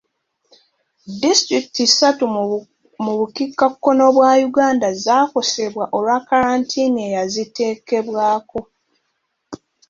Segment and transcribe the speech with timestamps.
[1.21, 2.23] Disitulikiti ssatu
[3.03, 8.59] mu bukiikakkono bwa Uganda zaakosebwa olwa kalantiini eyaziteekebwako.